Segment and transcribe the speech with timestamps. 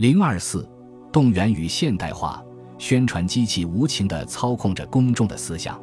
[0.00, 0.66] 零二四，
[1.12, 2.42] 动员与现代化
[2.78, 5.78] 宣传机器无情地操控着公众的思想。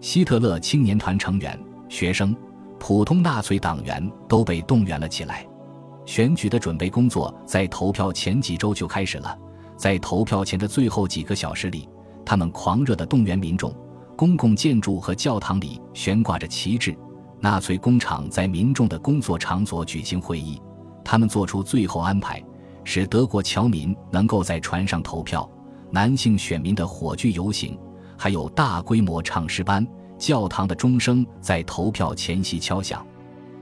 [0.00, 1.58] 希特勒青年团成员、
[1.88, 2.32] 学生、
[2.78, 5.44] 普通纳粹党员都被动员了起来。
[6.06, 9.36] 选举的准备工作在投票前几周就开始了。
[9.76, 11.88] 在投票前的最后几个小时里，
[12.24, 13.74] 他们狂热地动员民众。
[14.16, 16.96] 公共建筑和教堂里悬挂着旗帜。
[17.40, 20.62] 纳粹工厂在民众的工作场所举行会议。
[21.04, 22.40] 他们做出最后安排，
[22.90, 25.46] 使德国侨民能够在船上投票。
[25.90, 27.78] 男性选民的火炬游行。
[28.16, 29.86] 还有大规模唱诗班，
[30.16, 33.06] 教堂的钟声在投票前夕敲响。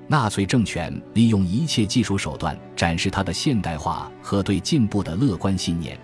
[0.07, 5.99] 纳粹政权利用一切技术手段展示他的现代化和对进步的乐观信念。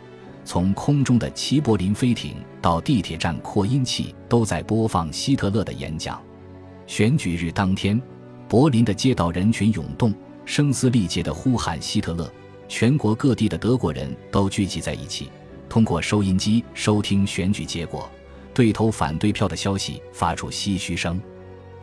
[0.44, 6.20] 从空中的齐柏林飞艇到地铁站扩音器，都在播放希特勒的演讲。
[6.88, 8.02] 选举日当天，
[8.48, 10.12] 柏林的街道人群涌动，
[10.44, 12.28] 声嘶力竭地呼喊希特勒。
[12.72, 15.30] 全国各地的德国人都聚集在一起，
[15.68, 18.10] 通过收音机收听选举结果。
[18.54, 21.20] 对投反对票的消息发出唏嘘声。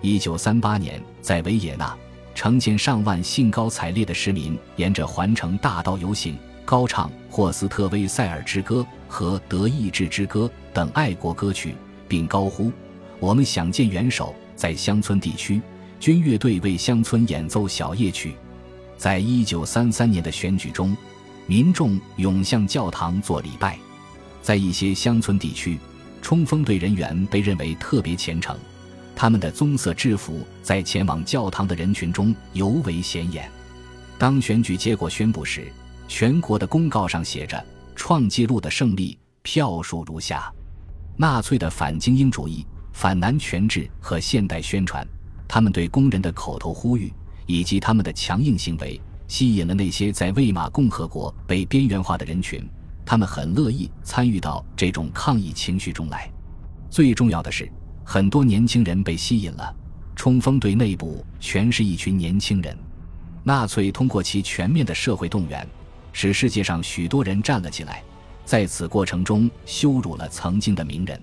[0.01, 1.95] 一九三八年，在维也纳，
[2.33, 11.75] 成千上万兴高采烈的市民沿着环城大道游行，高唱《霍斯特威塞尔之歌》和《德意志之歌》等爱国歌曲，
[12.07, 12.71] 并高呼
[13.21, 15.61] ：“我们想见元首。”在乡村地区，
[15.99, 18.33] 军乐队为乡村演奏小夜曲。
[18.99, 20.95] 在一九三三年的选举中，
[21.47, 23.79] 民众涌向教堂做礼拜。
[24.41, 25.79] 在一些乡村地区，
[26.21, 28.59] 冲锋队人员被认为特别虔诚，
[29.15, 33.49] 他们的棕色制服在前往教堂的人群中尤为显眼。
[34.17, 35.71] 当选举结果宣布时，
[36.09, 40.51] 全国的公告上写着：“创纪录的胜利，票数如下。”
[41.15, 45.07] 纳粹的反精英主义、反男权制和现代宣传，
[45.47, 47.13] 他们对工人的口头呼吁
[47.49, 52.63] 以及他们的强硬行为，吸引了那些在魏玛共和国被边缘化的人群。
[53.03, 56.31] 他们很乐意参与到这种抗议情绪中来。
[56.91, 57.67] 最重要的是，
[58.03, 59.75] 很多年轻人被吸引了。
[60.15, 62.77] 冲锋队内部全是一群年轻人。
[63.43, 65.67] 纳粹通过其全面的社会动员，
[66.13, 68.03] 使世界上许多人站了起来，
[68.45, 71.19] 在此过程中羞辱了曾经的名人。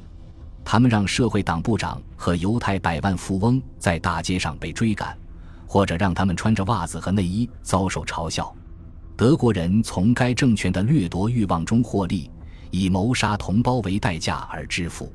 [0.64, 5.16] 他们让社会党部长和犹太百万富翁在大街上被追赶，
[5.66, 8.54] 或者让他们穿着袜子和内衣遭受嘲笑。
[9.16, 12.30] 德国人从该政权的掠夺欲望中获利，
[12.70, 15.12] 以谋杀同胞为代价而致富。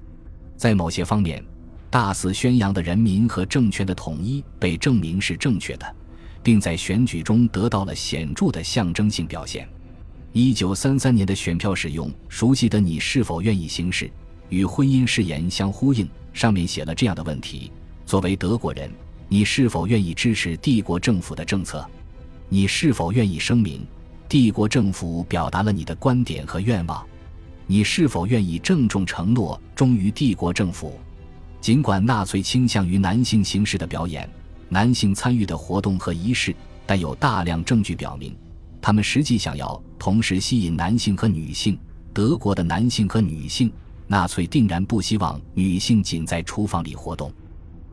[0.58, 1.44] 在某些方面，
[1.90, 5.96] 大肆宣扬的人民和政权的统一被证明是正确的，
[6.42, 9.68] 并在选举中得到了显著的象征性表现。
[10.34, 14.10] 一九三三年的选票使用熟悉的“你是否愿意行事”
[14.50, 17.72] 与婚姻誓言相呼应，上面写了这样的问题：
[18.06, 18.90] 作为德国人，
[19.34, 21.90] 你是否愿意支持帝国政府的政策？
[22.50, 23.88] 你是否愿意声明，
[24.28, 27.02] 帝国政府表达了你的观点和愿望？
[27.66, 31.00] 你是否愿意郑重承诺忠于帝国政府？
[31.62, 34.30] 尽管纳粹倾向于男性形式的表演、
[34.68, 36.54] 男性参与的活动和仪式，
[36.86, 38.36] 但有大量证据表明，
[38.82, 41.80] 他们实际想要同时吸引男性和女性。
[42.14, 43.72] 德国的男性和女性，
[44.08, 47.32] 纳粹定然不希望女性仅在厨房里活动。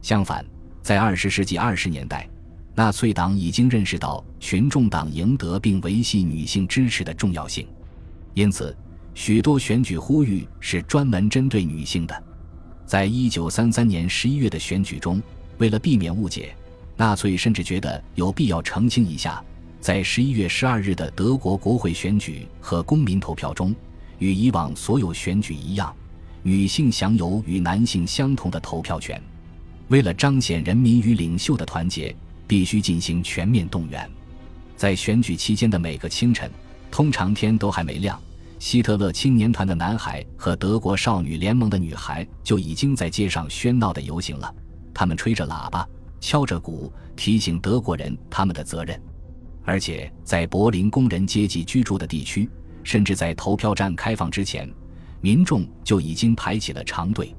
[0.02, 0.44] 相反，
[0.88, 2.26] 在二十世纪二十年代。
[2.74, 7.68] 纳粹党已经认识到群众党赢得并维系女性支持的重要性，
[8.32, 8.74] 因此，
[9.12, 12.24] 许多选举呼吁是专门针对女性的。
[12.86, 15.20] 在一九三三年十一月的选举中，
[15.58, 16.56] 为了避免误解，
[16.96, 19.44] 纳粹甚至觉得有必要澄清一下：
[19.82, 23.74] 在十一月十二日的德国国会选举和公民投票中，
[24.20, 25.94] 与以往所有选举一样，
[26.42, 29.22] 女性享有与男性相同的投票权。
[29.88, 32.14] 为了彰显人民与领袖的团结。
[32.48, 34.10] 必须进行全面动员。
[34.74, 36.50] 在选举期间的每个清晨，
[36.90, 38.18] 通常天都还没亮，
[38.58, 44.52] 希特勒青年团的男孩和德国少女联盟的女孩就已经在街上喧闹的游行了。
[44.94, 45.86] 他们吹着喇叭，
[46.20, 48.98] 敲着鼓，提醒德国人他们的责任。
[49.62, 52.48] 而且，在柏林工人阶级居住的地区，
[52.82, 54.66] 甚至在投票站开放之前，
[55.20, 57.34] 民众就已经排起了长队。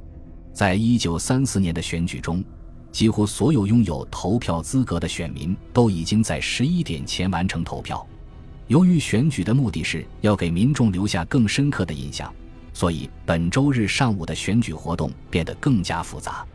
[0.59, 2.43] 在一九三四年的选举中。
[2.91, 8.05] 几乎所有拥有投票资格的选民都已经在十一点前完成投票。
[8.67, 12.29] 由于选举的目的是要给民众留下更深刻的印象，
[12.73, 16.45] 所以本周日上午的选举活动变得更加复杂。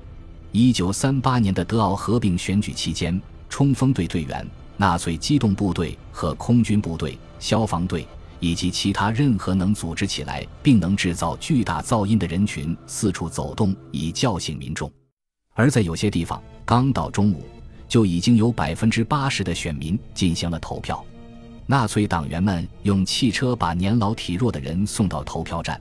[0.53, 3.19] 一九三八年的德奥合并选举期间，
[3.49, 4.47] 冲锋队队员、
[4.77, 8.07] 纳粹机动部队和空军部队、消防队
[8.41, 14.91] 以及其他任何能组织起来并能制造巨大噪音的人群四处走动，以叫醒民众。
[15.55, 17.47] 而在有些地方，刚到中午，
[17.89, 21.05] 就已经有百分之八十的选民进行了投票。
[21.67, 25.81] 纳粹党员们用汽车把年老体弱的人送到投票站，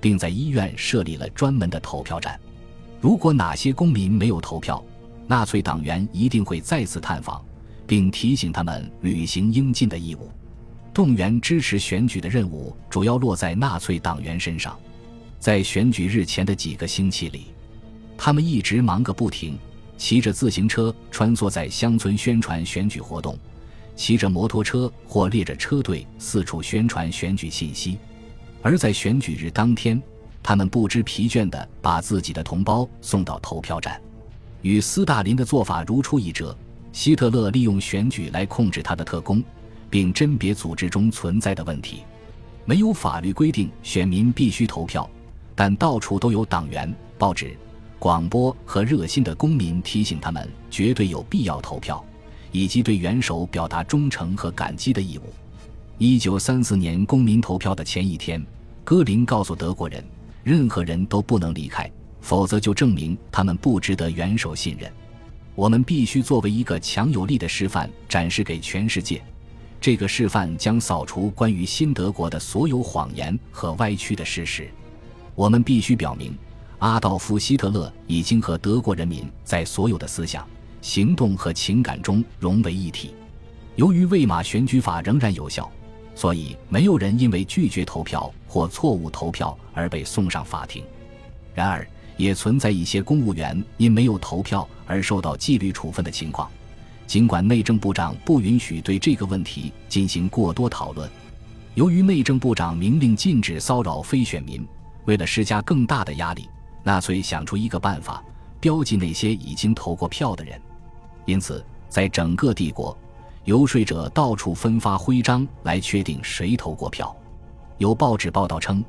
[0.00, 2.38] 并在医院设立了专门的投票站。
[3.00, 4.84] 如果哪些公民没有投票，
[5.26, 7.44] 纳粹党员一定会再次探访，
[7.86, 10.30] 并提醒他们履行应尽的义务。
[10.94, 14.78] 动员支持选举的任务主要落在纳粹党员身上。
[15.40, 17.48] 在选举日前的几个星期里，
[18.16, 19.58] 他们一直忙个不停，
[19.98, 23.36] 骑着自行车穿梭在乡村宣传选举活动。
[23.96, 27.98] 骑着摩托车或列着车队四处宣传选举信息，
[28.62, 30.02] 而在选举日当天，
[30.42, 34.00] 他们不知疲倦地把自己的同胞送到投票站。
[34.62, 36.56] 与斯大林的做法如出一辙，
[36.92, 39.40] 希特勒利用选举来控制他的特工，
[39.94, 42.02] 并甄别组织中存在的问题。
[42.64, 45.08] 没有法律规定选民必须投票，
[45.54, 47.56] 但到处都有党员、报纸、
[48.00, 52.04] 广播和热心的公民提醒他们绝对有必要投票。
[52.50, 55.22] 以及对元首表达忠诚和感激的义务。
[55.98, 58.44] 一九三四年公民投票的前一天，
[58.82, 60.04] 戈林告诉德国人，
[60.42, 61.88] 任何人都不能离开，
[62.20, 64.90] 否则就证明他们不值得元首信任。
[65.56, 69.20] 我们必须作为一个强有力的示范展示给全世界。
[69.84, 74.66] 这个示范将扫除关于新德国的所有谎言和歪曲的事实。
[75.34, 76.34] 我们必须表明，
[76.78, 80.48] 阿道夫·希特勒已经和德国人民在所有的思想。
[80.80, 83.14] 行动和情感中融为一体。
[83.76, 85.70] 由于魏玛选举法仍然有效，
[86.14, 90.82] 所以没有人因为拒绝投票或错误投票而被送上法庭。
[91.54, 96.50] 然而，也存在一些公务员因没有投票而受到纪律处分的情况。
[97.14, 101.08] 尽管内政部长不允许对这个问题进行过多讨论，
[101.76, 104.66] 由于内政部长明令禁止骚扰非选民，
[105.04, 106.48] 为了施加更大的压力，
[106.82, 108.20] 纳粹想出一个办法：
[108.58, 110.60] 标记那些已经投过票的人。
[111.24, 112.98] 因此，在整个帝国，
[113.44, 117.16] 游说者到处分发徽章来确定谁投过票。
[117.78, 118.84] 有报纸报道称，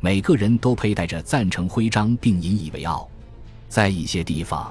[0.00, 3.08] 每个人都佩戴着赞成徽章并引以为傲。
[3.70, 4.70] 在一些地方，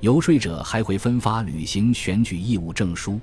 [0.00, 3.20] 游说者还会分发履行选举义务证书。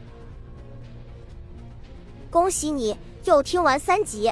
[2.29, 2.95] 恭喜你
[3.25, 4.31] 又听完三集，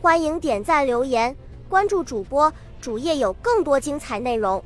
[0.00, 1.34] 欢迎点赞、留言、
[1.68, 4.62] 关注主播，主页有更多精彩内容。